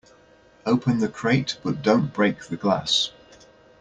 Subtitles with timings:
[0.65, 3.11] Open the crate but don't break the glass.